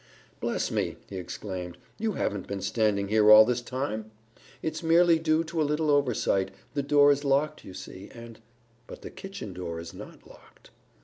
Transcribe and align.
"Bless 0.39 0.71
me!" 0.71 0.95
he 1.09 1.17
exclaimed. 1.17 1.77
"You 1.99 2.13
haven't 2.13 2.47
been 2.47 2.61
standing 2.63 3.09
here 3.09 3.29
all 3.29 3.45
this 3.45 3.61
time?" 3.61 4.09
"It's 4.63 4.81
merely 4.81 5.19
due 5.19 5.43
to 5.43 5.61
a 5.61 5.61
little 5.61 5.91
oversight. 5.91 6.49
The 6.73 6.81
door 6.81 7.11
is 7.11 7.23
locked, 7.23 7.63
you 7.63 7.75
see, 7.75 8.09
and" 8.11 8.39
"But 8.87 9.03
the 9.03 9.11
kitchen 9.11 9.53
door 9.53 9.79
is 9.79 9.93
not 9.93 10.27
locked." 10.27 10.71